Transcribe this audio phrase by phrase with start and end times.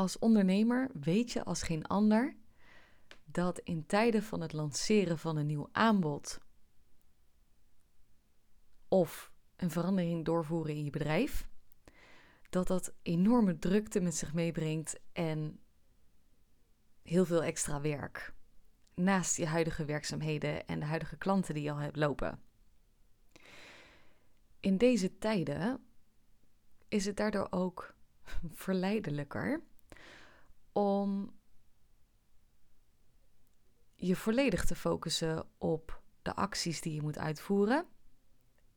[0.00, 2.36] Als ondernemer weet je als geen ander
[3.24, 6.40] dat in tijden van het lanceren van een nieuw aanbod
[8.88, 11.48] of een verandering doorvoeren in je bedrijf,
[12.50, 15.60] dat dat enorme drukte met zich meebrengt en
[17.02, 18.34] heel veel extra werk.
[18.94, 22.42] Naast je huidige werkzaamheden en de huidige klanten die je al hebt lopen.
[24.60, 25.84] In deze tijden
[26.88, 27.94] is het daardoor ook
[28.52, 29.68] verleidelijker
[30.72, 31.38] om
[33.94, 37.86] je volledig te focussen op de acties die je moet uitvoeren.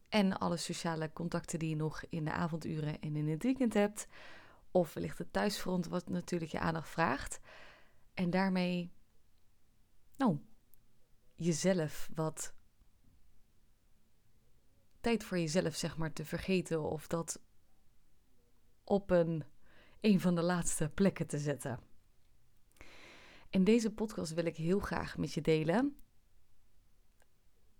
[0.09, 4.07] En alle sociale contacten die je nog in de avonduren en in het weekend hebt.
[4.71, 7.39] Of wellicht het thuisfront, wat natuurlijk je aandacht vraagt.
[8.13, 8.91] En daarmee,
[10.15, 10.39] nou,
[11.35, 12.53] jezelf wat
[15.01, 16.81] tijd voor jezelf, zeg maar, te vergeten.
[16.81, 17.41] Of dat
[18.83, 19.43] op een,
[20.01, 21.79] een van de laatste plekken te zetten.
[23.53, 25.95] In deze podcast wil ik heel graag met je delen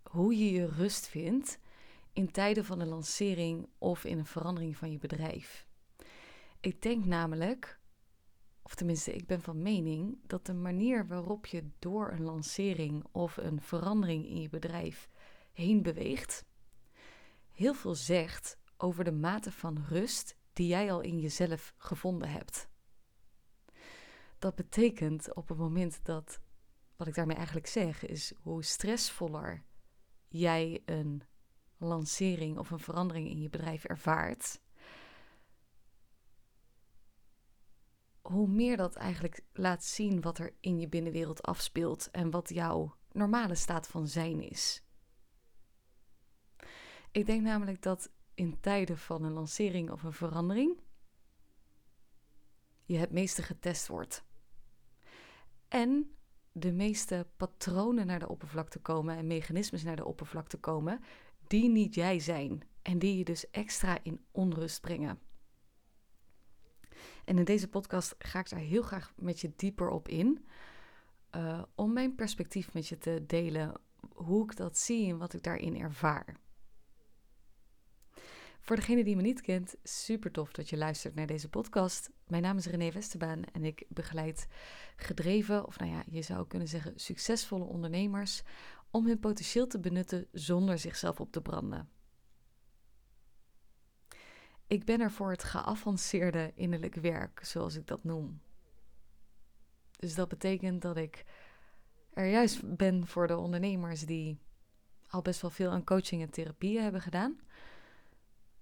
[0.04, 1.60] hoe je je rust vindt
[2.12, 5.68] in tijden van een lancering of in een verandering van je bedrijf.
[6.60, 7.80] Ik denk namelijk,
[8.62, 13.38] of tenminste, ik ben van mening dat de manier waarop je door een lancering of
[13.38, 15.10] een verandering in je bedrijf
[15.54, 16.46] heen beweegt,
[17.52, 22.72] heel veel zegt over de mate van rust die jij al in jezelf gevonden hebt.
[24.44, 26.40] Dat betekent op het moment dat,
[26.96, 29.66] wat ik daarmee eigenlijk zeg, is hoe stressvoller
[30.28, 31.24] jij een
[31.78, 34.62] lancering of een verandering in je bedrijf ervaart,
[38.22, 42.96] hoe meer dat eigenlijk laat zien wat er in je binnenwereld afspeelt en wat jouw
[43.12, 44.84] normale staat van zijn is.
[47.12, 50.82] Ik denk namelijk dat in tijden van een lancering of een verandering
[52.86, 54.24] je het meeste getest wordt.
[55.74, 56.16] En
[56.52, 61.00] de meeste patronen naar de oppervlakte komen en mechanismes naar de oppervlakte komen
[61.48, 65.20] die niet jij zijn en die je dus extra in onrust brengen.
[67.26, 70.46] En in deze podcast ga ik daar heel graag met je dieper op in,
[71.36, 73.74] uh, om mijn perspectief met je te delen,
[74.14, 76.36] hoe ik dat zie en wat ik daarin ervaar.
[78.64, 82.12] Voor degene die me niet kent, super tof dat je luistert naar deze podcast.
[82.28, 84.48] Mijn naam is René Westerbaan en ik begeleid
[84.96, 88.42] gedreven, of nou ja, je zou kunnen zeggen succesvolle ondernemers
[88.92, 91.90] om hun potentieel te benutten zonder zichzelf op te branden.
[94.68, 98.42] Ik ben er voor het geavanceerde innerlijk werk, zoals ik dat noem.
[100.00, 101.26] Dus dat betekent dat ik
[102.14, 104.40] er juist ben voor de ondernemers die
[105.08, 107.40] al best wel veel aan coaching en therapieën hebben gedaan.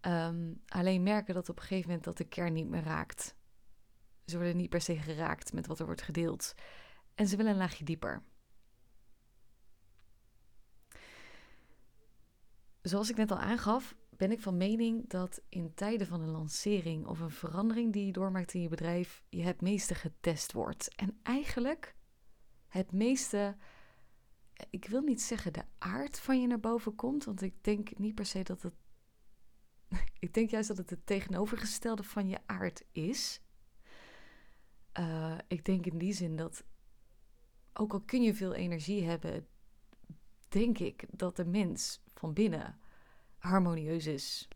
[0.02, 3.36] Ehm, alleen merken dat op een gegeven moment dat de kern niet meer raakt.
[4.26, 6.54] Ze worden niet per se geraakt met wat er wordt gedeeld.
[7.16, 8.24] En ze willen een laagje dieper.
[12.82, 17.06] Zoals ik net al aangaf, ben ik van mening dat in tijden van een lancering
[17.06, 20.96] of een verandering die je doormaakt in je bedrijf, je het meeste getest wordt.
[20.96, 21.96] En eigenlijk
[22.68, 23.56] het meeste,
[24.70, 28.16] ik wil niet zeggen de aard van je naar boven komt, want ik denk niet
[28.16, 28.74] per se dat het,
[30.19, 33.41] ik denk juist dat het het tegenovergestelde van je aard is.
[35.00, 36.63] Uh, ik denk in die zin dat,
[37.74, 39.47] ook al kun je veel energie hebben,
[40.50, 42.79] denk ik dat de mens van binnen
[43.38, 44.47] harmonieus is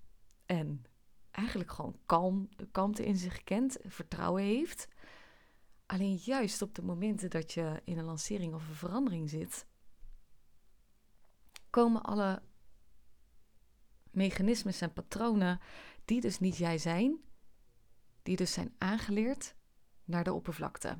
[0.46, 0.85] en
[1.31, 4.88] eigenlijk gewoon kalm, kalmte in zich kent, vertrouwen heeft.
[5.85, 9.66] Alleen juist op de momenten dat je in een lancering of een verandering zit,
[11.69, 12.41] komen alle
[14.16, 15.59] mechanismes en patronen
[16.06, 17.20] die dus niet jij zijn,
[18.24, 19.56] die dus zijn aangeleerd
[20.03, 20.98] naar de oppervlakte.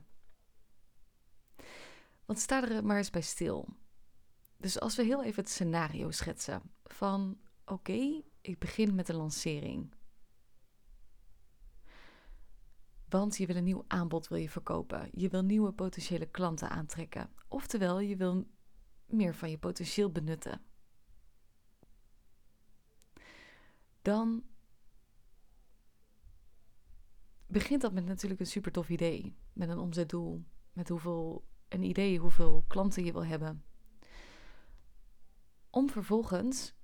[2.26, 3.68] Want sta er maar eens bij stil.
[4.58, 9.94] Dus als we heel even het scenario schetsen van oké, ik begin met een lancering.
[13.10, 15.10] Want je wil een nieuw aanbod wil je verkopen.
[15.12, 17.30] Je wil nieuwe potentiële klanten aantrekken.
[17.48, 18.48] Oftewel, je wil
[19.06, 20.62] meer van je potentieel benutten.
[24.06, 24.44] Dan
[27.48, 29.36] begint dat met natuurlijk een super tof idee.
[29.54, 30.44] Met een omzetdoel.
[30.74, 33.64] Met hoeveel, een idee hoeveel klanten je wil hebben.
[35.70, 36.76] Om vervolgens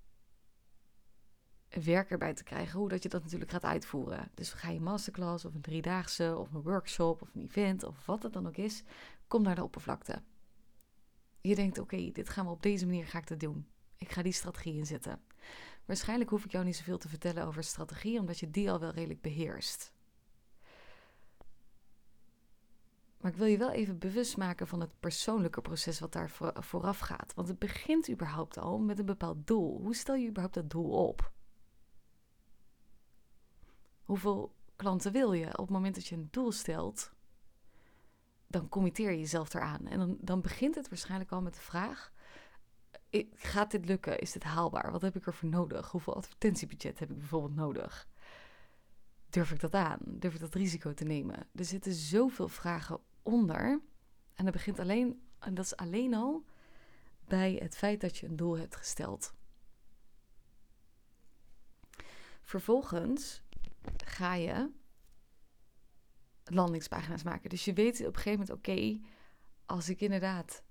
[1.70, 4.32] werk erbij te krijgen hoe dat je dat natuurlijk gaat uitvoeren.
[4.34, 8.24] Dus ga je masterclass of een driedaagse of een workshop of een event of wat
[8.24, 8.84] het dan ook is,
[9.28, 10.24] kom naar de oppervlakte.
[11.42, 13.68] Je denkt, oké, dit gaan we op deze manier ga ik dat doen.
[13.98, 15.22] Ik ga die strategie inzetten.
[15.92, 18.92] Waarschijnlijk hoef ik jou niet zoveel te vertellen over strategie, omdat je die al wel
[18.92, 19.94] redelijk beheerst.
[23.18, 27.00] Maar ik wil je wel even bewust maken van het persoonlijke proces wat daar vooraf
[27.00, 27.34] gaat.
[27.34, 29.80] Want het begint überhaupt al met een bepaald doel.
[29.82, 31.32] Hoe stel je überhaupt dat doel op?
[34.04, 35.46] Hoeveel klanten wil je?
[35.46, 37.12] Op het moment dat je een doel stelt,
[38.48, 39.88] dan committeer je jezelf eraan.
[39.88, 42.12] En dan, dan begint het waarschijnlijk al met de vraag:
[43.34, 44.20] gaat dit lukken?
[44.20, 44.92] Is dit haalbaar?
[44.92, 45.92] Wat heb ik ervoor nodig?
[45.92, 48.08] Hoeveel advertentiebudget heb ik bijvoorbeeld nodig?
[49.30, 50.00] Durf ik dat aan?
[50.06, 51.48] Durf ik dat risico te nemen?
[51.56, 53.82] Er zitten zoveel vragen onder.
[54.34, 56.46] En dat begint alleen, en dat is alleen al
[57.26, 59.34] bij het feit dat je een doel hebt gesteld.
[62.42, 63.42] Vervolgens
[64.06, 64.70] ga je
[66.44, 67.50] landingspagina's maken.
[67.50, 69.00] Dus je weet op een gegeven moment, oké,
[69.66, 70.64] als ik inderdaad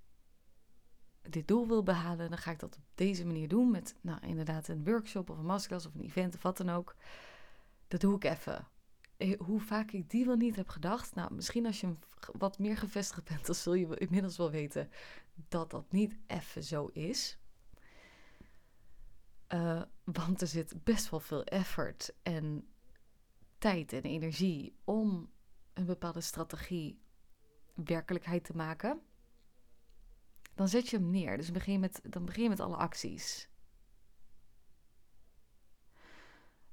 [1.29, 3.71] dit doel wil behalen, dan ga ik dat op deze manier doen.
[3.71, 6.95] Met nou, inderdaad een workshop of een masterclass of een event of wat dan ook.
[7.87, 8.67] Dat doe ik even.
[9.17, 11.15] Eh, hoe vaak ik die wel niet heb gedacht.
[11.15, 11.93] Nou, misschien als je
[12.37, 14.89] wat meer gevestigd bent, dan zul je inmiddels wel weten
[15.47, 17.39] dat dat niet even zo is.
[19.53, 22.67] Uh, want er zit best wel veel effort en
[23.57, 25.31] tijd en energie om
[25.73, 27.01] een bepaalde strategie
[27.73, 29.01] werkelijkheid te maken.
[30.55, 31.37] Dan zet je hem neer.
[31.37, 33.51] Dus begin met, dan begin je met alle acties.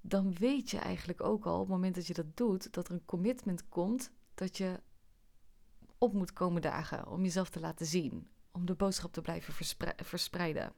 [0.08, 2.94] dan weet je eigenlijk ook al op het moment dat je dat doet, dat er
[2.94, 4.80] een commitment komt dat je
[5.98, 9.54] op moet komen dagen om jezelf te laten zien, om de boodschap te blijven
[10.04, 10.72] verspreiden.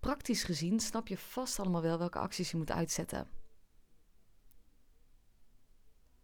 [0.00, 3.28] Praktisch gezien snap je vast allemaal wel welke acties je moet uitzetten.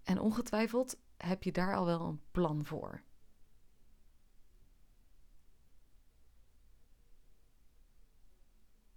[0.03, 3.03] En ongetwijfeld heb je daar al wel een plan voor.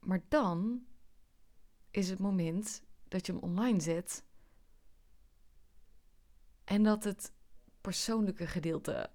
[0.05, 0.85] Maar dan
[1.91, 4.23] is het moment dat je hem online zet
[6.63, 7.33] en dat het
[7.81, 9.09] persoonlijke gedeelte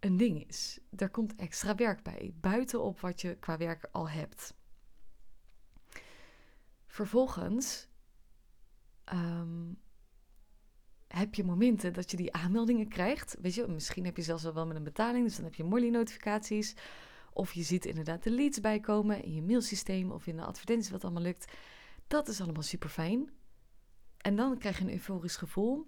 [0.00, 0.80] een ding is.
[0.96, 4.54] Er komt extra werk bij, buitenop wat je qua werk al hebt.
[6.86, 7.88] Vervolgens
[9.04, 9.72] ehm,
[11.08, 13.36] heb je momenten dat je die aanmeldingen krijgt.
[13.40, 16.74] Weet je, misschien heb je zelfs wel met een betaling, dus dan heb je Molly-notificaties.
[17.32, 21.04] Of je ziet inderdaad de leads bijkomen in je mailsysteem of in de advertenties, wat
[21.04, 21.52] allemaal lukt.
[22.06, 23.30] Dat is allemaal super fijn.
[24.18, 25.86] En dan krijg je een euforisch gevoel.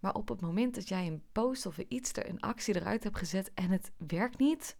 [0.00, 3.18] Maar op het moment dat jij een post of iets, er, een actie eruit hebt
[3.18, 4.76] gezet en het werkt niet,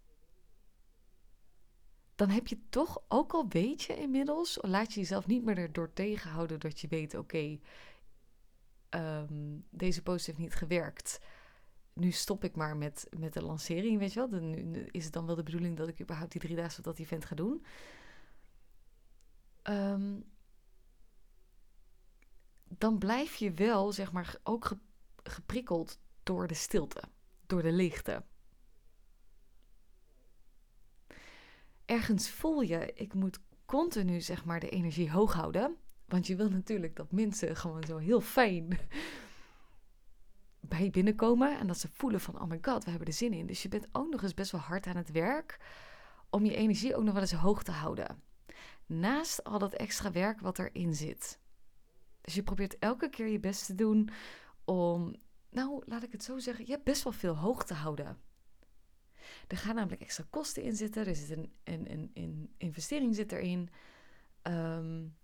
[2.15, 5.93] dan heb je toch, ook al weet je inmiddels, laat je jezelf niet meer erdoor
[5.93, 7.58] tegenhouden dat je weet, oké,
[8.88, 11.20] ehm, deze post heeft niet gewerkt.
[11.93, 14.29] Nu stop ik maar met, met de lancering, weet je wel.
[14.29, 16.99] Dan, nu is het dan wel de bedoeling dat ik überhaupt die drie dagen dat
[16.99, 17.65] event ga doen.
[19.62, 20.25] Um,
[22.79, 24.73] dan blijf je wel, zeg maar, ook
[25.23, 27.03] geprikkeld door de stilte,
[27.47, 28.25] door de leegte.
[31.85, 35.77] Ergens voel je, ik moet continu, zeg maar, de energie hoog houden.
[36.06, 38.79] Want je wil natuurlijk dat mensen gewoon zo heel fijn
[40.69, 41.59] bij binnenkomen.
[41.59, 43.47] En dat ze voelen van, oh my god, we hebben er zin in.
[43.47, 45.59] Dus je bent ook nog eens best wel hard aan het werk
[46.31, 48.23] om je energie ook nog wel eens hoog te houden.
[48.87, 51.38] Naast al dat extra werk wat erin zit.
[52.20, 54.11] Dus je probeert elke keer je best te doen
[54.64, 55.14] om,
[55.50, 58.19] nou laat ik het zo zeggen, je hebt best wel veel hoog te houden.
[59.48, 63.70] Er gaan namelijk extra kosten in zitten, er zit een, een, een, investering zit erin.
[64.43, 65.17] Um,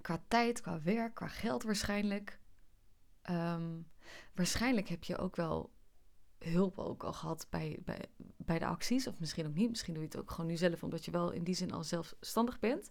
[0.00, 2.38] qua tijd, qua werk, qua geld waarschijnlijk.
[3.22, 3.80] Ehm,
[4.34, 5.72] waarschijnlijk heb je ook wel
[6.38, 8.04] hulp ook al gehad bij, bij,
[8.36, 9.06] bij de acties.
[9.06, 9.70] Of misschien ook niet.
[9.70, 11.84] Misschien doe je het ook gewoon nu zelf, omdat je wel in die zin al
[11.84, 12.88] zelfstandig bent.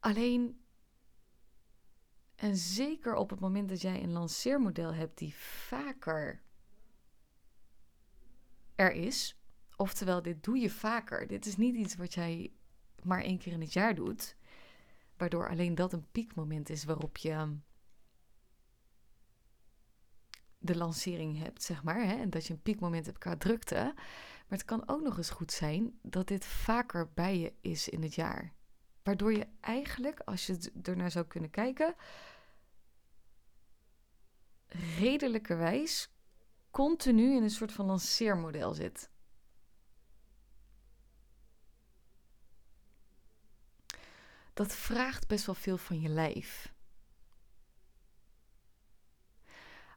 [0.00, 0.60] Alleen
[2.36, 6.42] en zeker op het moment dat jij een lanceermodel hebt die vaker
[8.74, 9.38] er is,
[9.76, 11.26] oftewel dit doe je vaker.
[11.26, 12.52] Dit is niet iets wat jij
[13.02, 14.36] maar één keer in het jaar doet,
[15.16, 17.56] waardoor alleen dat een piekmoment is waarop je
[20.66, 23.92] de lancering hebt, zeg maar, hè, en dat je een piekmoment hebt qua drukte.
[24.48, 28.02] Maar het kan ook nog eens goed zijn dat dit vaker bij je is in
[28.02, 28.52] het jaar.
[29.02, 31.94] Waardoor je eigenlijk, als je ernaar zou kunnen kijken,
[34.98, 36.10] redelijkerwijs
[36.70, 39.10] continu in een soort van lanceermodel zit.
[44.52, 46.74] Dat vraagt best wel veel van je lijf.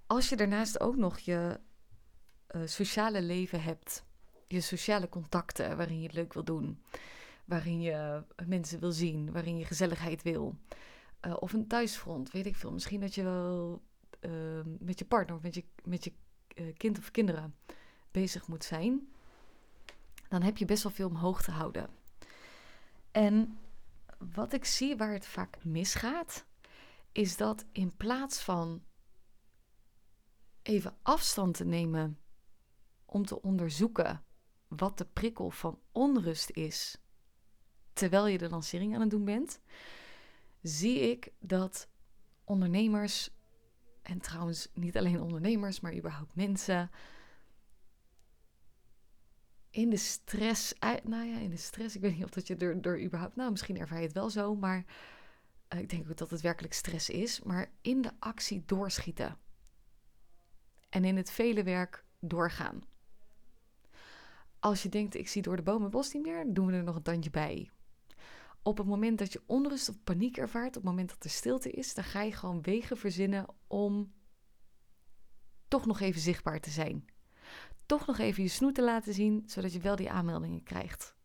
[0.09, 1.59] Als je daarnaast ook nog je
[2.55, 4.05] uh, sociale leven hebt,
[4.47, 6.83] je sociale contacten waarin je het leuk wil doen,
[7.45, 10.57] waarin je mensen wil zien, waarin je gezelligheid wil,
[11.25, 12.71] uh, of een thuisfront, weet ik veel.
[12.71, 13.81] Misschien dat je wel
[14.79, 16.11] met je partner of met je, met je
[16.47, 17.55] eh, kind of kinderen
[18.11, 19.07] bezig moet zijn,
[20.27, 21.89] dan heb je best wel veel omhoog te houden.
[23.11, 23.59] En
[24.33, 26.45] wat ik zie waar het vaak misgaat,
[27.11, 28.83] is dat in plaats van
[30.69, 32.19] even afstand te nemen
[33.05, 34.23] om te onderzoeken
[34.67, 36.97] wat de prikkel van onrust is
[37.93, 39.59] terwijl je de lancering aan het doen bent,
[40.61, 41.89] zie ik dat
[42.43, 43.29] ondernemers,
[44.01, 46.91] en trouwens niet alleen ondernemers, maar überhaupt mensen,
[49.69, 50.73] in de stress,
[51.03, 53.51] nou ja, in de stress, ik weet niet of dat je er, er überhaupt, nou
[53.51, 54.85] misschien ervaar je het wel zo, maar
[55.67, 59.37] eh, ik denk ook dat het werkelijk stress is, maar in de actie doorschieten.
[60.89, 62.81] En in het vele werk doorgaan.
[64.59, 66.95] Als je denkt, ik zie door de bomen bos niet meer, doen we er nog
[66.95, 67.71] een tandje bij.
[68.61, 71.71] Op het moment dat je onrust of paniek ervaart, op het moment dat er stilte
[71.71, 74.13] is, dan ga je gewoon wegen verzinnen om
[75.67, 77.05] toch nog even zichtbaar te zijn.
[77.85, 81.15] Toch nog even je snoet te laten zien, zodat je wel die aanmeldingen krijgt.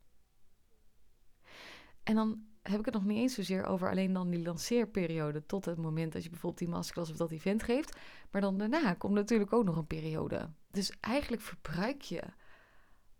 [2.03, 5.65] En dan heb ik het nog niet eens zozeer over alleen dan die lanceerperiode tot
[5.65, 7.97] het moment dat je bijvoorbeeld die masterclass of dat event geeft.
[8.31, 10.51] Maar dan daarna komt natuurlijk ook nog een periode.
[10.71, 12.23] Dus eigenlijk verbruik je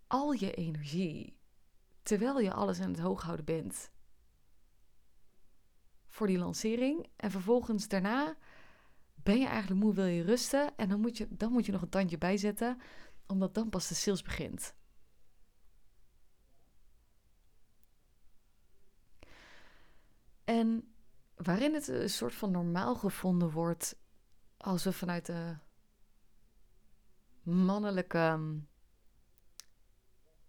[0.07, 1.39] al je energie
[2.03, 3.91] terwijl je alles aan het hooghouden bent
[6.07, 7.07] voor die lancering.
[7.17, 8.37] En vervolgens daarna
[9.15, 10.77] ben je eigenlijk moe, wil je rusten.
[10.77, 12.81] En dan moet je, dan moet je nog een tandje bijzetten,
[13.27, 14.75] omdat dan pas de sales begint.
[20.45, 20.95] En
[21.35, 23.97] waarin het een soort van normaal gevonden wordt
[24.57, 25.57] als we vanuit de
[27.43, 28.59] mannelijke hm,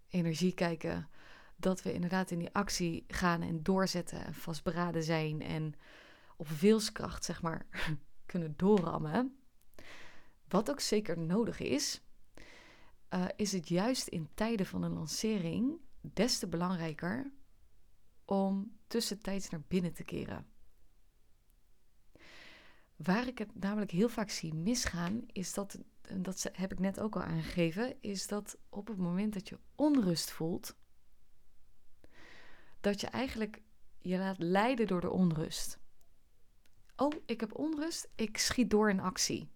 [0.08, 1.10] energie kijken,
[1.56, 5.74] dat we inderdaad in die actie gaan en doorzetten en vastberaden zijn en
[6.38, 7.66] op wilskracht, zeg maar,
[8.26, 9.38] kunnen doorrammen.
[10.48, 12.02] Wat ook zeker nodig is,
[13.10, 17.32] uh, is het juist in tijden van een lancering des te belangrijker
[18.26, 20.48] om tussentijds naar binnen te keren.
[22.96, 27.00] Waar ik het namelijk heel vaak zie misgaan, is dat, en dat heb ik net
[27.00, 30.76] ook al aangegeven, is dat op het moment dat je onrust voelt,
[32.82, 33.62] dat je eigenlijk
[34.00, 35.80] je laat leiden door de onrust.
[36.96, 39.50] Oh, ik heb onrust, ik schiet door in actie.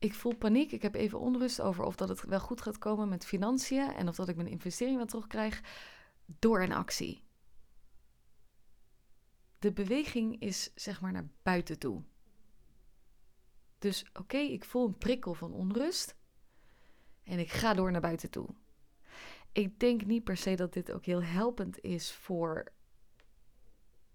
[0.00, 3.08] Ik voel paniek, ik heb even onrust over of dat het wel goed gaat komen
[3.08, 5.62] met financiën en of dat ik mijn investering wel terugkrijg.
[6.38, 7.24] Door in actie.
[9.58, 12.02] De beweging is zeg maar naar buiten toe.
[13.78, 16.14] Dus oké, ik voel een prikkel van onrust
[17.22, 18.48] en ik ga door naar buiten toe.
[19.52, 22.72] Ik denk niet per se dat dit ook heel helpend is voor,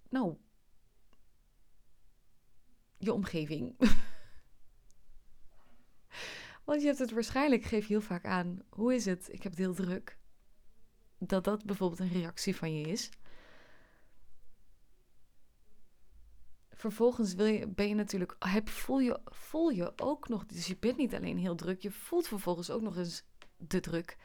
[0.09, 0.35] nou,
[2.97, 3.75] je omgeving.
[6.65, 9.27] Want je hebt het waarschijnlijk, geef je heel vaak aan, hoe is het?
[9.31, 10.17] Ik heb het heel druk.
[11.17, 13.09] Dat dat bijvoorbeeld een reactie van je is.
[16.69, 20.77] Vervolgens wil je, ben je natuurlijk, heb, voel, je, voel je ook nog, dus je
[20.77, 23.23] bent niet alleen heel druk, je voelt vervolgens ook nog eens
[23.57, 24.17] de druk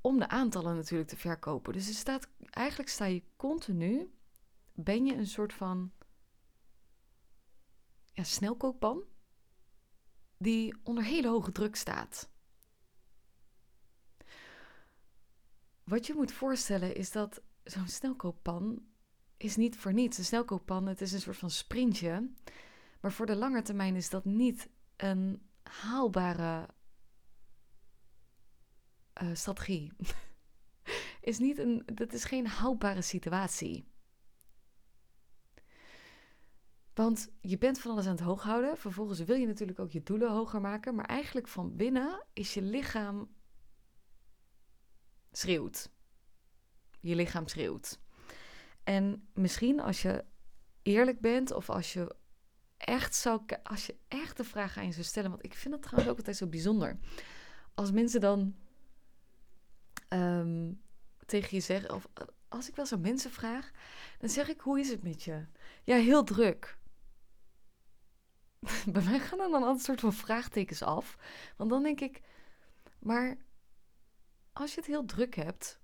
[0.00, 1.72] om de aantallen natuurlijk te verkopen.
[1.72, 4.10] Dus er staat, eigenlijk sta je continu,
[4.74, 5.92] ben je een soort van
[8.12, 9.04] ja, snelkookpan
[10.38, 12.30] die onder hele hoge druk staat.
[15.84, 18.86] Wat je moet voorstellen is dat zo'n snelkookpan
[19.36, 20.18] is niet voor niets.
[20.18, 22.30] Een snelkookpan, het is een soort van sprintje.
[23.00, 26.68] Maar voor de lange termijn is dat niet een haalbare
[29.22, 29.92] uh, strategie.
[31.20, 33.88] is niet een, dat is geen houdbare situatie.
[36.96, 38.76] Want je bent van alles aan het hoog houden.
[38.76, 40.94] Vervolgens wil je natuurlijk ook je doelen hoger maken.
[40.94, 43.34] Maar eigenlijk van binnen is je lichaam
[45.32, 45.90] schreeuwt.
[47.00, 47.98] Je lichaam schreeuwt.
[48.84, 50.24] En misschien als je
[50.82, 52.14] eerlijk bent of als je
[52.76, 55.82] echt zou, als je echt de vraag aan je zou stellen, want ik vind dat
[55.82, 56.98] trouwens ook altijd zo bijzonder.
[57.74, 58.54] Als mensen dan
[60.08, 60.72] Ehm,
[61.26, 63.70] tegen je zeggen, of eh, als ik wel zo mensen vraag,
[64.18, 65.46] dan zeg ik: Hoe is het met je?
[65.84, 66.78] Ja, heel druk.
[68.92, 71.16] Bij mij gaan dan altijd soort van vraagtekens af.
[71.56, 72.22] Want dan denk ik:
[72.98, 73.36] Maar
[74.52, 75.80] als je het heel druk hebt,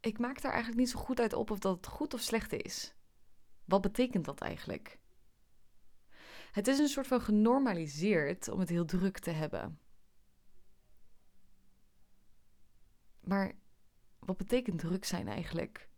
[0.00, 2.52] ik maak daar eigenlijk niet zo goed uit op of dat het goed of slecht
[2.52, 2.94] is.
[3.64, 4.98] Wat betekent dat eigenlijk?
[6.52, 9.80] Het is een soort van genormaliseerd om het heel druk te hebben.
[13.20, 13.52] Maar
[14.18, 15.88] wat betekent druk zijn eigenlijk?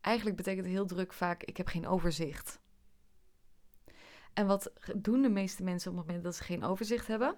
[0.00, 2.59] eigenlijk betekent heel druk vaak: ik heb geen overzicht.
[4.32, 7.34] En wat doen de meeste mensen op het moment dat ze geen overzicht hebben?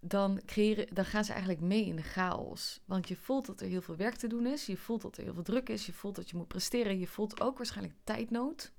[0.00, 2.80] Dan, creëren, dan gaan ze eigenlijk mee in de chaos.
[2.84, 4.66] Want je voelt dat er heel veel werk te doen is.
[4.66, 5.86] Je voelt dat er heel veel druk is.
[5.86, 6.98] Je voelt dat je moet presteren.
[6.98, 8.72] Je voelt ook waarschijnlijk tijdnood.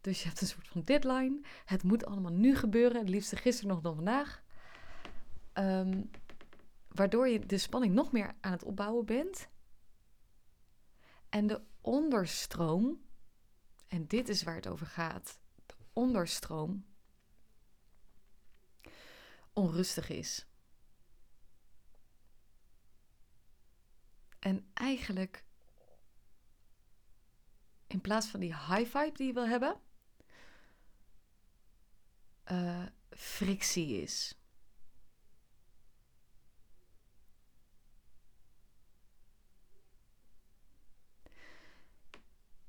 [0.00, 1.40] Dus je hebt een soort van deadline.
[1.64, 2.98] Het moet allemaal nu gebeuren.
[2.98, 4.42] Het liefst gisteren nog dan vandaag.
[5.52, 6.02] Ehm,
[6.88, 9.48] waardoor je de spanning nog meer aan het opbouwen bent.
[11.28, 13.00] En de onderstroom,
[13.90, 16.86] en dit is waar het over gaat, de onderstroom
[19.52, 20.46] onrustig is.
[24.38, 25.44] En eigenlijk,
[27.86, 29.80] in plaats van die high vibe die je wil hebben,
[32.50, 34.39] uh, frictie is.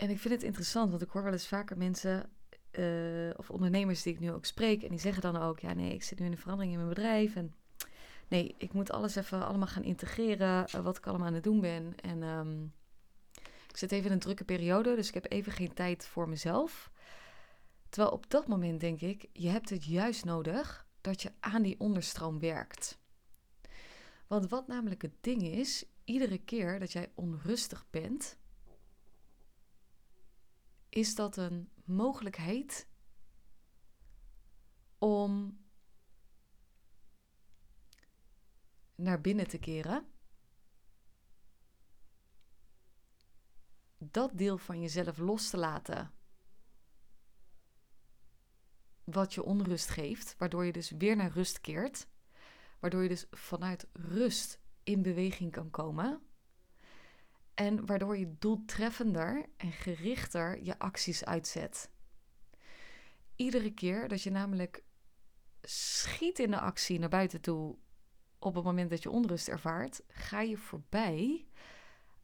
[0.02, 2.30] En ik vind het interessant, want ik hoor wel eens vaker mensen
[2.72, 4.84] uh, of ondernemers die ik nu ook spreek.
[4.84, 6.94] En die zeggen dan ook: ja, nee, ik zit nu in een verandering in mijn
[6.94, 7.36] bedrijf.
[7.36, 7.54] En
[8.28, 10.68] nee, ik moet alles even allemaal gaan integreren.
[10.76, 11.96] Uh, wat ik allemaal aan het doen ben.
[11.96, 12.74] En um,
[13.68, 16.92] ik zit even in een drukke periode, dus ik heb even geen tijd voor mezelf.
[17.90, 21.80] Terwijl op dat moment denk ik: je hebt het juist nodig dat je aan die
[21.80, 23.00] onderstroom werkt.
[24.28, 28.40] Want wat namelijk het ding is, iedere keer dat jij onrustig bent,
[30.92, 32.88] is dat een mogelijkheid
[34.98, 35.60] om
[38.96, 40.06] naar binnen te keren.
[43.98, 46.12] Dat deel van jezelf los te laten.
[49.04, 52.08] Wat je onrust geeft, waardoor je dus weer naar rust keert.
[52.80, 56.31] Waardoor je dus vanuit rust in beweging kan komen.
[57.62, 61.90] En waardoor je doeltreffender en gerichter je acties uitzet.
[63.36, 64.84] Iedere keer dat je namelijk
[65.62, 67.78] schiet in de actie naar buiten toe
[68.40, 71.48] op het moment dat je onrust ervaart, ga je voorbij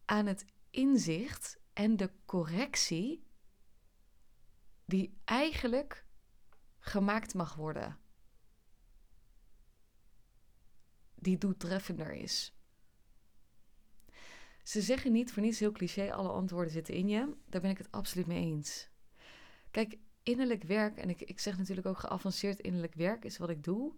[0.05, 3.27] aan het inzicht en de correctie
[4.85, 6.05] die eigenlijk
[6.79, 7.97] gemaakt mag worden.
[11.15, 12.56] Die doeltreffender is.
[14.67, 17.34] Ze zeggen niet voor niets heel cliché: alle antwoorden zitten in je.
[17.49, 18.89] Daar ben ik het absoluut mee eens.
[19.71, 23.63] Kijk, innerlijk werk, en ik, ik zeg natuurlijk ook geavanceerd innerlijk werk is wat ik
[23.63, 23.93] doe.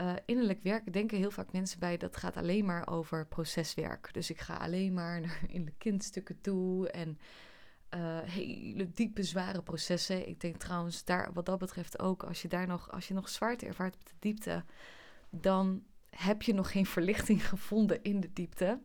[0.00, 4.08] Uh, innerlijk werk denken heel vaak mensen bij dat gaat alleen maar over proceswerk.
[4.12, 7.18] Dus ik ga alleen maar naar in de kindstukken toe en
[7.94, 10.28] uh, hele diepe, zware processen.
[10.28, 13.28] Ik denk trouwens daar wat dat betreft ook, als je daar nog, als je nog
[13.28, 14.64] zwaarte ervaart op de diepte,
[15.30, 18.80] dan heb je nog geen verlichting gevonden in de diepte.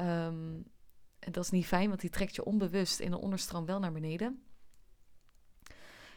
[0.00, 0.64] Um,
[1.18, 3.92] en dat is niet fijn, want die trekt je onbewust in de onderstroom wel naar
[3.92, 4.44] beneden.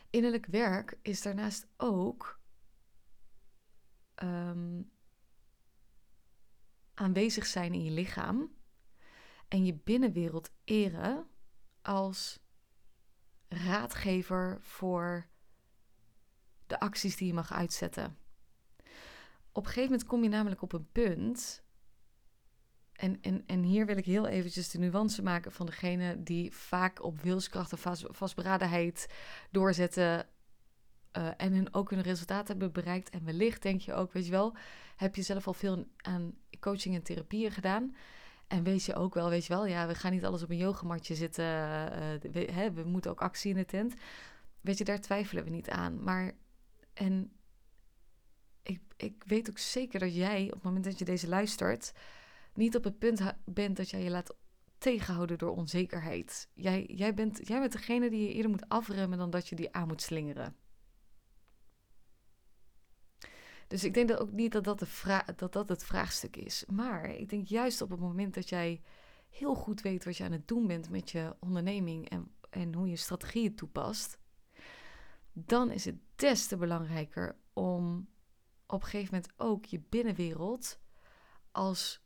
[0.09, 2.39] Innerlijk werk is daarnaast ook
[4.23, 4.91] um,
[6.93, 8.55] aanwezig zijn in je lichaam
[9.47, 11.27] en je binnenwereld eren
[11.81, 12.39] als
[13.47, 15.27] raadgever voor
[16.67, 18.17] de acties die je mag uitzetten.
[19.51, 21.62] Op een gegeven moment kom je namelijk op een punt
[23.03, 27.03] en, en, en hier wil ik heel eventjes de nuance maken van degene die vaak
[27.03, 29.07] op wilskracht en vast, vastberadenheid
[29.51, 30.27] doorzetten.
[31.17, 33.09] Uh, en hun ook hun resultaat hebben bereikt.
[33.09, 34.55] En wellicht denk je ook, weet je wel,
[34.95, 37.95] heb je zelf al veel aan coaching en therapieën gedaan.
[38.47, 40.57] En weet je ook wel, weet je wel, ja, we gaan niet alles op een
[40.57, 41.45] yogamatje zitten.
[41.45, 43.93] Uh, we, hè, we moeten ook actie in de tent.
[44.61, 46.03] Weet je, daar twijfelen we niet aan.
[46.03, 46.31] Maar,
[46.93, 47.31] en
[48.61, 51.93] ik, ik weet ook zeker dat jij, op het moment dat je deze luistert,
[52.53, 54.35] niet op het punt bent dat jij je laat
[54.77, 56.49] tegenhouden door onzekerheid.
[56.53, 59.73] Jij, jij, bent, jij bent degene die je eerder moet afremmen dan dat je die
[59.73, 60.55] aan moet slingeren.
[63.67, 66.65] Dus ik denk dat ook niet dat dat, de dat dat het vraagstuk is.
[66.71, 68.81] Maar ik denk juist op het moment dat jij
[69.29, 72.89] heel goed weet wat je aan het doen bent met je onderneming en, en hoe
[72.89, 74.17] je strategieën toepast,
[75.33, 78.07] dan is het des te belangrijker om
[78.67, 80.79] op een gegeven moment ook je binnenwereld
[81.51, 82.02] als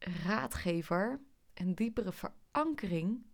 [0.00, 1.20] raadgever
[1.54, 3.26] en diepere verankering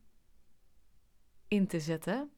[1.49, 2.31] in te zetten.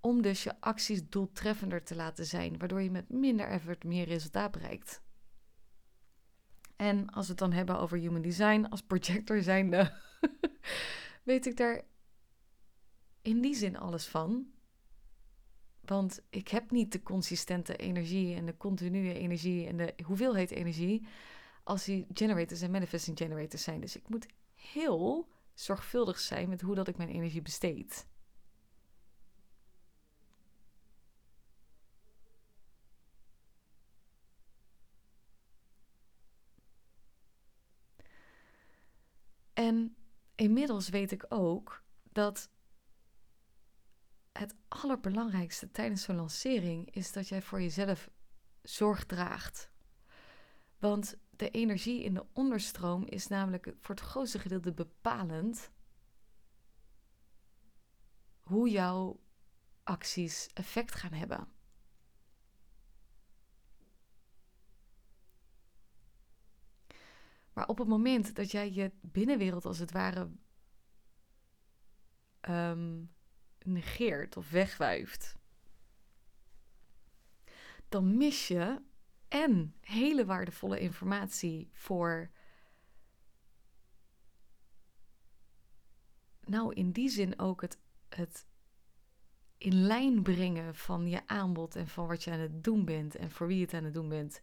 [0.00, 4.50] Om dus je acties doeltreffender te laten zijn, waardoor je met minder effort meer resultaat
[4.50, 5.02] bereikt.
[6.76, 9.92] En als we het dan hebben over human design, als projector zijnde,
[11.22, 11.82] weet ik daar
[13.22, 14.46] in die zin alles van.
[15.80, 21.06] Want ik heb niet de consistente energie en de continue energie en de hoeveelheid energie
[21.68, 23.80] als die generators en manifesting generators zijn.
[23.80, 28.06] Dus ik moet heel zorgvuldig zijn met hoe dat ik mijn energie besteed.
[39.52, 39.96] En
[40.34, 42.50] inmiddels weet ik ook dat
[44.32, 48.10] het allerbelangrijkste tijdens zo'n lancering is dat jij voor jezelf
[48.62, 49.70] zorg draagt.
[50.78, 55.70] Want de energie in de onderstroom is namelijk voor het grootste gedeelte bepalend
[58.42, 59.20] hoe jouw
[59.82, 61.48] acties effect gaan hebben.
[67.52, 70.30] Maar op het moment dat jij je binnenwereld als het ware
[72.40, 73.04] ehm,
[73.58, 75.36] negeert of wegwuift,
[77.88, 78.82] dan mis je
[79.28, 82.30] en hele waardevolle informatie voor.
[86.44, 88.46] Nou, in die zin ook het, het
[89.58, 93.30] in lijn brengen van je aanbod en van wat je aan het doen bent en
[93.30, 94.40] voor wie je het aan het doen bent.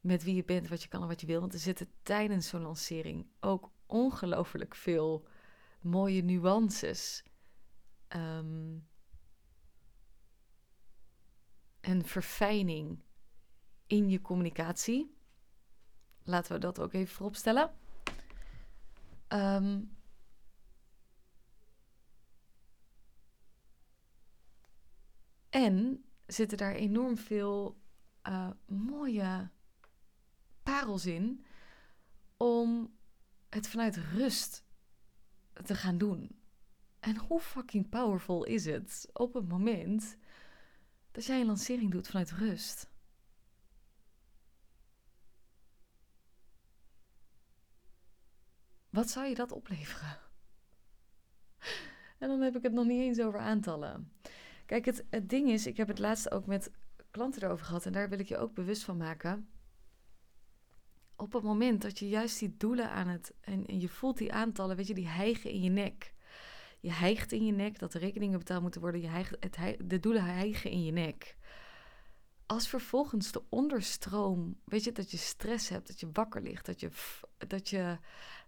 [0.00, 1.40] Met wie je bent, wat je kan en wat je wil.
[1.40, 5.26] Want er zitten tijdens zo'n lancering ook ongelooflijk veel
[5.80, 7.24] mooie nuances.
[8.08, 8.86] Um,
[11.80, 13.02] en verfijning
[13.86, 15.16] in je communicatie.
[16.24, 17.70] Laten we dat ook even vooropstellen.
[19.28, 19.96] Um,
[25.50, 27.80] en zitten daar enorm veel
[28.28, 29.50] uh, mooie
[30.62, 31.44] parels in
[32.36, 32.96] om
[33.48, 34.64] het vanuit rust
[35.64, 36.38] te gaan doen.
[37.00, 40.16] En hoe fucking powerful is het op het moment
[41.10, 42.92] dat jij een lancering doet vanuit rust?
[48.94, 50.18] Wat zou je dat opleveren?
[52.18, 54.12] En dan heb ik het nog niet eens over aantallen.
[54.66, 56.70] Kijk, het, het ding is, ik heb het laatst ook met
[57.10, 59.48] klanten erover gehad en daar wil ik je ook bewust van maken.
[61.16, 64.32] Op het moment dat je juist die doelen aan het en, en je voelt die
[64.32, 66.14] aantallen, weet je, die hijgen in je nek.
[66.80, 69.00] Je hijgt in je nek dat de rekeningen betaald moeten worden.
[69.00, 71.36] Je hijgt, het, de doelen hijgen in je nek.
[72.46, 76.80] Als vervolgens de onderstroom, weet je, dat je stress hebt, dat je wakker ligt, dat
[76.80, 76.90] je,
[77.38, 77.98] dat je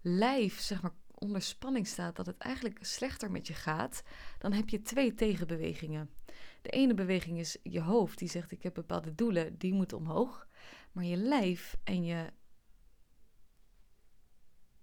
[0.02, 4.02] lijf, zeg maar, onder spanning staat, dat het eigenlijk slechter met je gaat,
[4.38, 6.10] dan heb je twee tegenbewegingen.
[6.62, 10.48] De ene beweging is je hoofd, die zegt: Ik heb bepaalde doelen, die moeten omhoog.
[10.92, 12.32] Maar je lijf en je,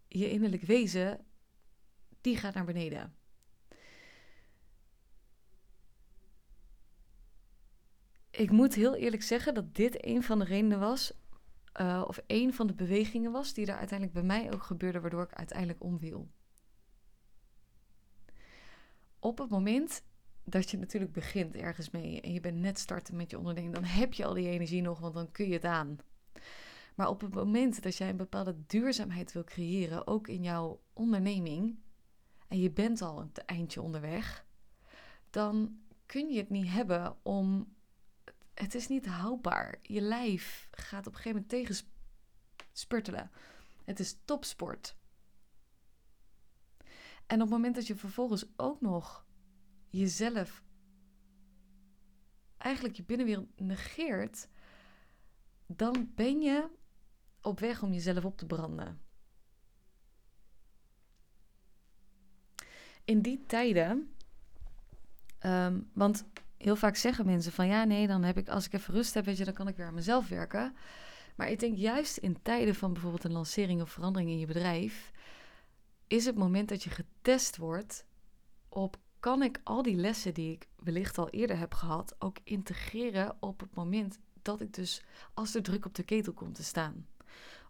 [0.07, 1.25] je innerlijk wezen,
[2.21, 3.15] die gaat naar beneden.
[8.35, 11.13] Ik moet heel eerlijk zeggen dat dit een van de redenen was
[11.81, 15.23] uh, of één van de bewegingen was die er uiteindelijk bij mij ook gebeurde, waardoor
[15.23, 16.31] ik uiteindelijk omviel.
[19.19, 20.03] Op het moment
[20.43, 23.83] dat je natuurlijk begint ergens mee en je bent net starten met je onderneming, dan
[23.83, 25.97] heb je al die energie nog, want dan kun je het aan.
[26.95, 31.79] Maar op het moment dat jij een bepaalde duurzaamheid wil creëren, ook in jouw onderneming,
[32.47, 34.45] en je bent al een eindje onderweg,
[35.29, 37.72] dan kun je het niet hebben om
[38.53, 39.77] het is niet houdbaar.
[39.81, 41.75] Je lijf gaat op een gegeven moment tegen
[43.83, 44.95] Het is topsport.
[47.25, 49.25] En op het moment dat je vervolgens ook nog
[49.89, 50.63] jezelf,
[52.57, 54.47] eigenlijk je binnenwereld negeert,
[55.65, 56.69] dan ben je
[57.41, 59.01] op weg om jezelf op te branden.
[63.05, 64.15] In die tijden,
[65.45, 66.25] um, want
[66.63, 69.25] heel vaak zeggen mensen van ja, nee, dan heb ik als ik even rust heb,
[69.25, 70.75] weet je, dan kan ik weer aan mezelf werken.
[71.35, 75.11] Maar ik denk juist in tijden van bijvoorbeeld een lancering of verandering in je bedrijf,
[76.07, 78.05] is het moment dat je getest wordt
[78.69, 83.35] op kan ik al die lessen die ik wellicht al eerder heb gehad ook integreren
[83.39, 87.07] op het moment dat ik dus als de druk op de ketel komt te staan.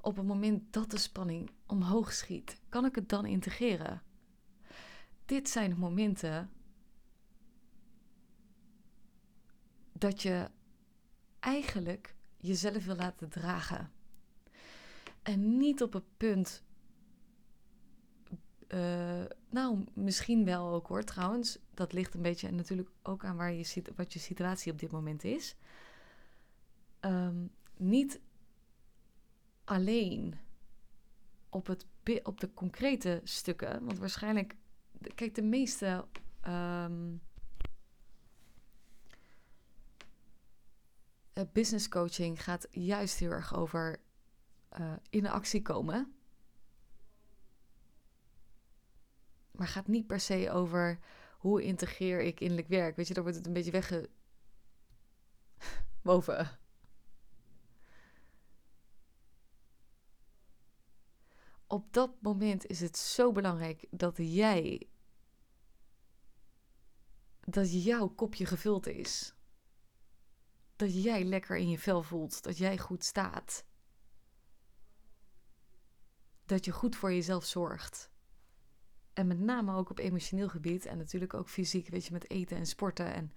[0.02, 4.02] Op het moment dat de spanning omhoog schiet, kan ik het dan integreren?
[5.26, 6.50] Dit zijn momenten
[10.04, 10.50] dat je
[11.40, 13.92] eigenlijk jezelf wil laten dragen.
[15.22, 16.64] En niet op het punt.
[18.68, 21.60] Uh, nou, misschien wel ook hoor, trouwens.
[21.74, 25.24] Dat ligt een beetje natuurlijk ook aan waar je, wat je situatie op dit moment
[25.24, 25.56] is.
[27.02, 28.22] Um, niet
[29.64, 30.36] alleen
[31.50, 31.86] op, het,
[32.24, 33.86] op de concrete stukken.
[33.86, 34.56] Want waarschijnlijk,
[35.16, 36.06] kijk, de meeste
[36.48, 37.22] um,
[41.54, 44.02] business coaching gaat juist heel erg over
[44.80, 46.14] uh, in actie komen.
[49.52, 51.00] Maar gaat niet per se over
[51.38, 52.96] hoe integreer ik innerlijk werk.
[52.96, 54.10] Weet je, daar wordt het een beetje wegge...
[56.02, 56.60] boven.
[61.68, 64.88] Op dat moment is het zo belangrijk dat jij
[67.40, 69.34] dat jouw kopje gevuld is.
[70.84, 73.66] Dat jij lekker in je vel voelt, dat jij goed staat.
[76.46, 78.10] Dat je goed voor jezelf zorgt.
[79.14, 82.58] En met name ook op emotioneel gebied en natuurlijk ook fysiek, weet je, met eten
[82.58, 83.14] en sporten.
[83.14, 83.34] En...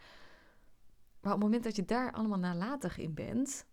[1.21, 3.67] Maar op het moment dat je daar allemaal nalatig in bent.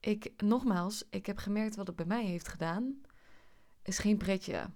[0.00, 3.00] Ik, nogmaals, ik heb gemerkt wat het bij mij heeft gedaan.
[3.82, 4.70] Is geen pretje.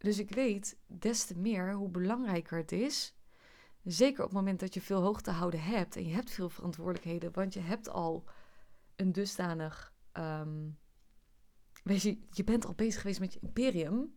[0.00, 3.14] Dus ik weet des te meer hoe belangrijker het is.
[3.84, 6.48] Zeker op het moment dat je veel hoog te houden hebt en je hebt veel
[6.48, 8.24] verantwoordelijkheden, want je hebt al
[8.96, 9.94] een dusdanig.
[10.12, 10.78] Um,
[11.82, 14.14] weet je, je bent al bezig geweest met je imperium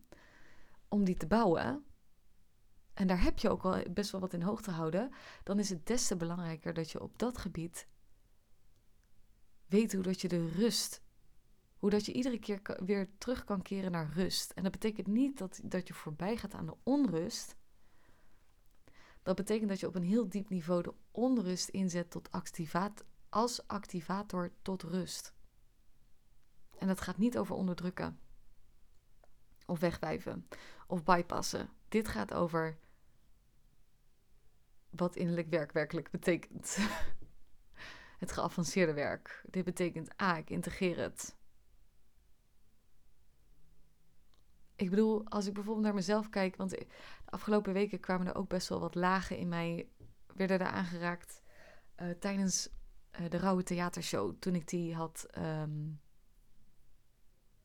[0.88, 1.84] om die te bouwen.
[2.94, 5.10] En daar heb je ook wel best wel wat in hoog te houden.
[5.42, 7.86] Dan is het des te belangrijker dat je op dat gebied
[9.66, 11.03] weet hoe dat je de rust
[11.84, 14.50] hoe dat je iedere keer weer terug kan keren naar rust.
[14.50, 17.56] En dat betekent niet dat, dat je voorbij gaat aan de onrust.
[19.22, 23.66] Dat betekent dat je op een heel diep niveau de onrust inzet tot activaat, als
[23.66, 25.34] activator tot rust.
[26.78, 28.18] En dat gaat niet over onderdrukken.
[29.66, 30.48] Of wegwijven.
[30.86, 31.68] Of bypassen.
[31.88, 32.78] Dit gaat over
[34.90, 36.76] wat innerlijk werk werkelijk betekent.
[38.24, 39.44] het geavanceerde werk.
[39.50, 41.36] Dit betekent A, ik integreer het.
[44.76, 46.86] Ik bedoel, als ik bijvoorbeeld naar mezelf kijk, want de
[47.24, 49.88] afgelopen weken kwamen er ook best wel wat lagen in mij,
[50.34, 51.42] werden er aangeraakt
[52.02, 52.68] uh, tijdens
[53.20, 56.00] uh, de Rauwe Theatershow, toen ik die had um,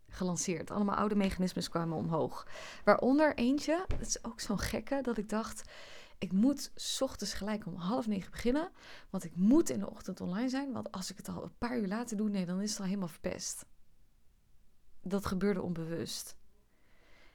[0.08, 0.72] gelanceerd.
[0.72, 2.48] Allemaal oude mechanismes kwamen omhoog.
[2.84, 5.72] Waaronder eentje, dat is ook zo'n gekke, dat ik dacht,
[6.18, 8.72] ik moet ochtends gelijk om half negen beginnen,
[9.10, 11.78] want ik moet in de ochtend online zijn, want als ik het al een paar
[11.78, 13.66] uur later doe, nee, dan is het al helemaal verpest.
[15.02, 16.38] Dat gebeurde onbewust.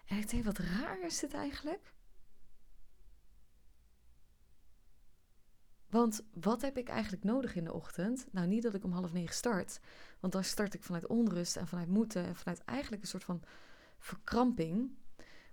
[0.04, 1.92] En ik denk, wat raar is dit eigenlijk?
[5.94, 8.26] Want wat heb ik eigenlijk nodig in de ochtend?
[8.30, 9.80] Nou, niet dat ik om half negen start.
[10.20, 13.42] Want dan start ik vanuit onrust en vanuit moeten en vanuit eigenlijk een soort van
[13.98, 14.98] verkramping.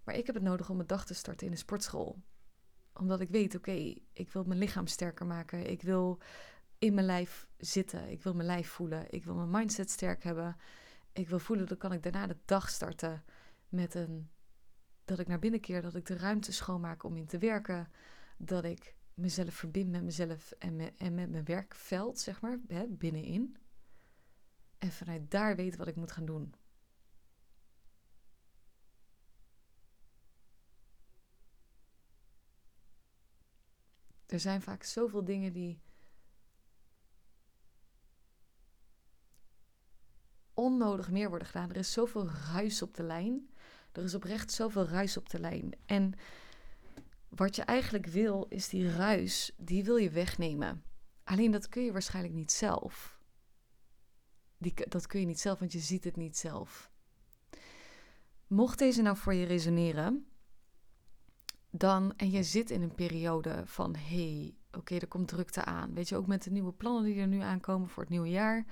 [0.03, 2.21] Maar ik heb het nodig om mijn dag te starten in de sportschool.
[2.93, 5.69] Omdat ik weet, oké, ik wil mijn lichaam sterker maken.
[5.69, 6.19] Ik wil
[6.79, 8.09] in mijn lijf zitten.
[8.09, 9.05] Ik wil mijn lijf voelen.
[9.09, 10.55] Ik wil mijn mindset sterk hebben.
[11.13, 13.23] Ik wil voelen, dan kan ik daarna de dag starten
[13.69, 14.29] met een
[15.11, 17.91] dat ik naar binnen keer, dat ik de ruimte schoonmaak om in te werken.
[18.37, 23.57] Dat ik mezelf verbind met mezelf en met, mijn werkveld, zeg maar, hè, binnenin.
[24.77, 26.53] En vanuit daar weet wat ik moet gaan doen.
[34.25, 35.81] Er zijn vaak zoveel dingen die
[40.53, 41.69] onnodig meer worden gedaan.
[41.69, 43.50] Er is zoveel ruis op de lijn.
[43.91, 45.71] Er is oprecht zoveel ruis op de lijn.
[45.85, 46.13] En
[47.29, 50.83] wat je eigenlijk wil, is die ruis, die wil je wegnemen.
[51.23, 53.19] Alleen dat kun je waarschijnlijk niet zelf.
[54.57, 56.91] Die, dat kun je niet zelf, want je ziet het niet zelf.
[58.47, 60.25] Mocht deze nou voor je resoneren,
[61.71, 65.93] dan, en je zit in een periode van, hey, oké, er komt drukte aan.
[65.93, 68.65] Weet je, ook met de nieuwe plannen die er nu aankomen voor het nieuwe jaar.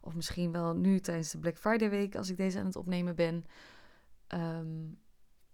[0.00, 3.14] Of misschien wel nu tijdens de Black Friday week, als ik deze aan het opnemen
[3.14, 3.44] ben.
[4.34, 5.00] Um,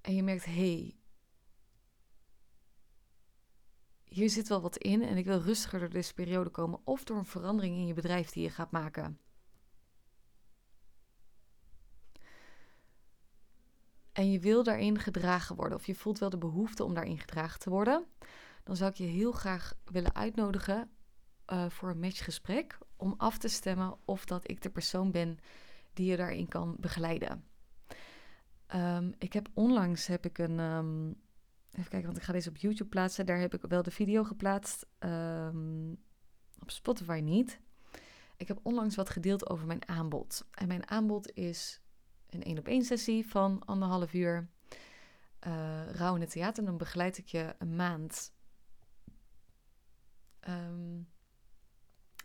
[0.00, 0.96] en je merkt, hey,
[4.04, 6.80] hier zit wel wat in en ik wil rustiger door deze periode komen.
[6.84, 9.20] Of door een verandering in je bedrijf die je gaat maken.
[14.12, 17.60] En je wil daarin gedragen worden, of je voelt wel de behoefte om daarin gedragen
[17.60, 18.06] te worden.
[18.64, 20.90] Dan zou ik je heel graag willen uitnodigen
[21.46, 22.78] uh, voor een matchgesprek.
[22.96, 25.38] Om af te stemmen of dat ik de persoon ben
[25.92, 27.44] die je daarin kan begeleiden.
[28.74, 30.58] Um, ik heb onlangs heb ik een.
[30.58, 31.08] Um,
[31.70, 33.26] even kijken, want ik ga deze op YouTube plaatsen.
[33.26, 34.86] Daar heb ik wel de video geplaatst.
[34.98, 35.98] Um,
[36.58, 37.60] op Spotify niet.
[38.36, 40.46] Ik heb onlangs wat gedeeld over mijn aanbod.
[40.50, 41.80] En mijn aanbod is
[42.30, 44.48] een één op één sessie van anderhalf uur.
[45.46, 46.58] Uh, rauw in het theater.
[46.58, 48.32] En dan begeleid ik je een maand.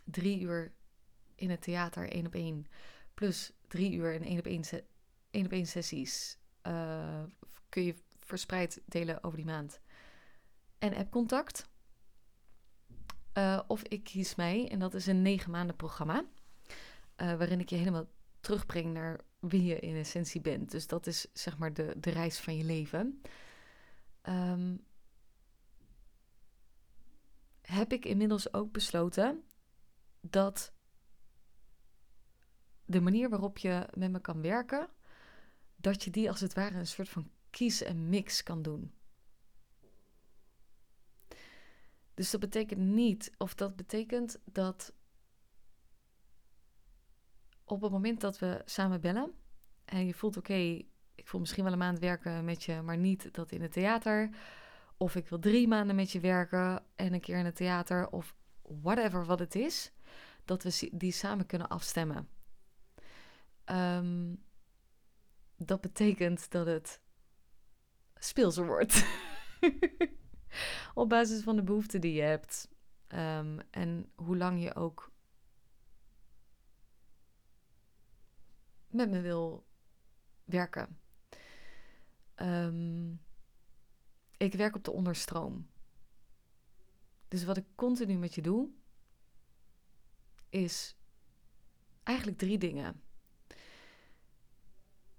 [0.04, 0.72] drie uur
[1.34, 2.66] in het theater, één op één.
[3.14, 4.64] Plus drie uur in één op één
[5.34, 7.22] één op één sessies uh,
[7.68, 9.80] kun je verspreid delen over die maand.
[10.78, 11.68] En app-contact.
[13.38, 16.24] Uh, of ik kies mij, en dat is een negen maanden programma.
[17.16, 18.08] Uh, waarin ik je helemaal
[18.40, 20.70] terugbrengt naar wie je in essentie bent.
[20.70, 23.20] Dus dat is zeg maar de, de reis van je leven.
[24.20, 24.76] Ehm,
[27.60, 29.44] heb ik inmiddels ook besloten
[30.20, 30.72] dat
[32.84, 34.88] de manier waarop je met me kan werken,
[35.84, 38.94] dat je die als het ware een soort van kies en mix kan doen.
[42.14, 44.92] Dus dat betekent niet, of dat betekent dat
[47.64, 49.32] op het moment dat we samen bellen
[49.84, 50.54] en je voelt oké,
[51.14, 54.30] ik voel misschien wel een maand werken met je, maar niet dat in het theater.
[54.96, 58.10] Of ik wil drie maanden met je werken en een keer in het theater.
[58.10, 59.92] Of whatever wat het is.
[60.44, 62.28] Dat we die samen kunnen afstemmen.
[63.66, 64.44] Um,
[65.56, 67.00] dat betekent dat het
[68.14, 69.06] speelser wordt.
[70.94, 72.68] Op basis van de behoeften die je hebt.
[73.08, 75.12] Um, en hoe lang je ook
[78.88, 79.66] met me wil
[80.44, 80.98] werken.
[82.36, 83.20] Um,
[84.36, 85.68] ik werk op de onderstroom.
[87.28, 88.68] Dus wat ik continu met je doe,
[90.48, 90.96] is
[92.02, 93.02] eigenlijk drie dingen.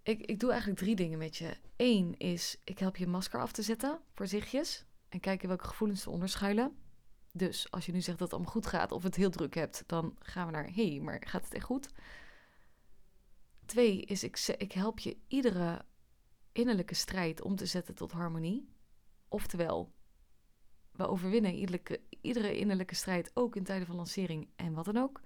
[0.05, 1.57] Ik, ik doe eigenlijk drie dingen met je.
[1.75, 4.85] Eén is, ik help je masker af te zetten, voorzichtjes.
[5.09, 6.77] En kijken welke gevoelens eronder schuilen.
[7.31, 9.83] Dus als je nu zegt dat het allemaal goed gaat of het heel druk hebt,
[9.85, 11.89] dan gaan we naar, hé, hey, maar gaat het echt goed?
[13.65, 15.85] Twee is, ik, ik help je iedere
[16.51, 18.69] innerlijke strijd om te zetten tot harmonie.
[19.27, 19.93] Oftewel,
[20.91, 25.21] we overwinnen iedere, iedere innerlijke strijd, ook in tijden van lancering en wat dan ook.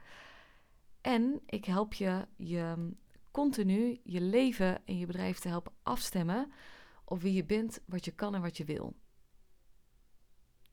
[1.01, 2.93] En ik help je je
[3.39, 6.51] continu je leven en je bedrijf te helpen afstemmen
[7.05, 8.95] op wie je bent, wat je kan en wat je wil.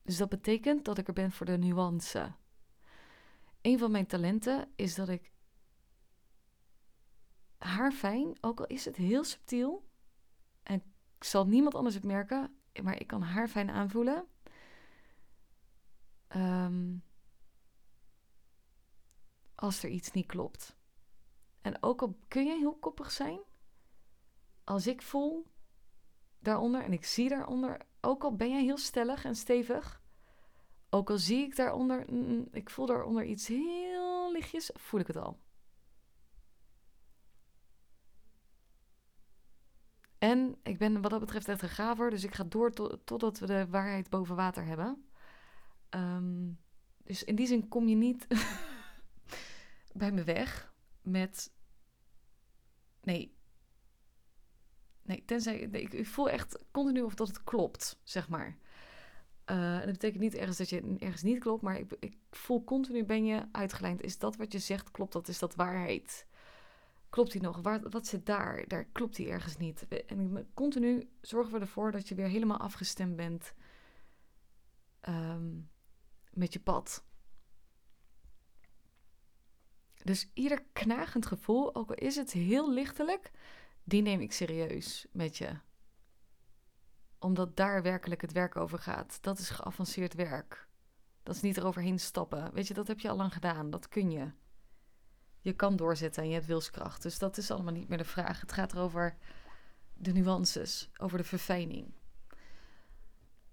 [0.02, 2.33] Dus dat betekent dat ik er ben voor de nuance.
[3.61, 5.33] Een van mijn talenten is dat ik
[7.59, 9.88] haar fijn, ook al is het heel subtiel,
[10.62, 10.83] en
[11.18, 14.26] ik zal niemand anders het merken, maar ik kan haar fijn aanvoelen.
[16.37, 17.02] Um,
[19.55, 20.75] als er iets niet klopt.
[21.66, 23.40] En ook al kun je heel koppig zijn,
[24.64, 25.46] als ik voel
[26.38, 30.02] daaronder en ik zie daaronder, ook al ben jij heel stellig en stevig,
[30.90, 35.07] ook al zie ik daaronder, mm, mm, ik voel daaronder iets heel lichtjes, voel ik
[35.07, 35.38] het al.
[40.18, 42.72] En ik ben wat dat betreft echt een gaver, dus ik ga door
[43.05, 45.09] totdat we de waarheid boven water hebben.
[45.88, 46.50] Ehm,
[47.02, 48.26] dus in die zin kom je niet
[49.92, 51.55] bij me weg met.
[53.07, 53.35] Nee.
[55.03, 55.59] Nee, tenzij.
[55.59, 58.57] ik, voel echt continu of dat het klopt, zeg maar.
[59.51, 63.05] Uh, dat betekent niet ergens dat je ergens niet klopt, maar ik, ik voel continu
[63.05, 64.03] ben je uitgelijnd.
[64.03, 65.12] Is dat wat je zegt klopt?
[65.12, 66.27] Dat is dat waarheid
[67.16, 67.61] klopt hij nog?
[67.62, 68.64] Waar, wat zit daar?
[68.69, 69.87] Daar klopt hij ergens niet.
[70.07, 73.55] En continu zorgen we ervoor dat je weer helemaal afgestemd bent
[75.09, 75.71] um,
[76.33, 77.05] met je pad.
[80.07, 83.31] Dus ieder knagend gevoel, ook al is het heel lichtelijk,
[83.85, 85.59] die neem ik serieus met je.
[87.19, 89.19] Omdat daar werkelijk het werk over gaat.
[89.21, 90.69] Dat is geavanceerd werk.
[91.23, 92.55] Dat is niet eroverheen stappen.
[92.55, 93.71] Weet je, dat heb je al lang gedaan.
[93.71, 94.31] Dat kun je
[95.40, 97.03] je kan doorzetten en je hebt wilskracht.
[97.03, 98.40] Dus dat is allemaal niet meer de vraag.
[98.40, 99.16] Het gaat erover
[99.95, 101.95] de nuances, over de verfijning.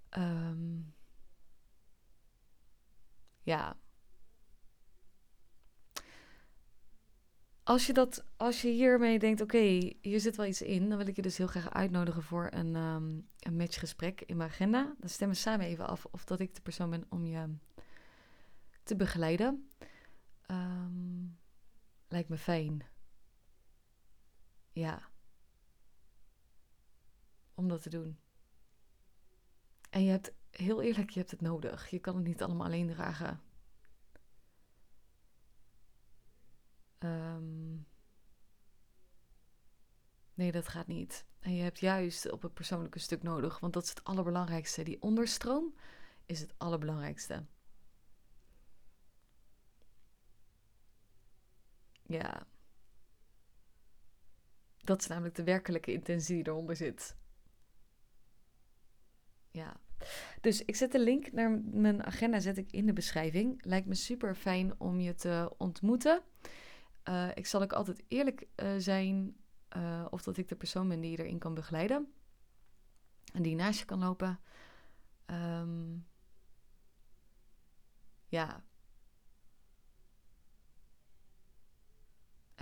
[0.10, 0.82] Ehm,
[3.42, 3.78] ja.
[7.64, 11.08] Als je, dat, als je hiermee denkt, oké, hier zit wel iets in, dan wil
[11.08, 14.96] ik je dus heel graag uitnodigen voor een, um, een matchgesprek in mijn agenda.
[15.00, 17.56] Dan stemmen we samen even af of dat ik de persoon ben om je
[18.84, 19.70] te begeleiden.
[20.48, 21.38] Um,
[22.08, 22.86] Lijkt me fijn.
[24.72, 25.02] Ja.
[27.54, 28.18] Om dat te doen.
[29.90, 31.90] En je hebt, heel eerlijk, je hebt het nodig.
[31.90, 33.42] Je kan het niet allemaal alleen dragen.
[37.04, 37.76] Ehm,
[40.34, 41.26] nee, dat gaat niet.
[41.40, 44.84] En je hebt juist op het persoonlijke stuk nodig, want dat is het allerbelangrijkste.
[44.84, 45.76] Die onderstroom
[46.26, 47.46] is het allerbelangrijkste.
[52.02, 52.48] Ja.
[54.78, 57.16] Dat is namelijk de werkelijke intentie die eronder zit.
[59.52, 59.76] Ja.
[60.42, 63.66] Dus ik zet de link naar mijn agenda zet ik in de beschrijving.
[63.66, 66.24] Lijkt me super fijn om je te ontmoeten.
[67.10, 69.36] Uh, ik zal ook altijd eerlijk uh, zijn
[69.78, 72.14] uh, of dat ik de persoon ben die je erin kan begeleiden.
[73.34, 74.40] En die naast je kan lopen.
[75.26, 76.06] Um,
[78.28, 78.64] ja,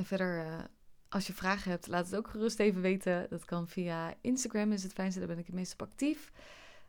[0.02, 0.68] En verder,
[1.10, 3.28] Als je vragen hebt, laat het ook gerust even weten.
[3.30, 6.32] Dat kan via Instagram, is het fijnste, daar ben ik het meest op actief.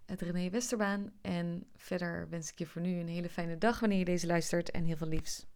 [0.07, 1.13] Het René Westerbaan.
[1.21, 4.71] En verder wens ik je voor nu een hele fijne dag wanneer je deze luistert
[4.71, 5.47] en heel veel liefs.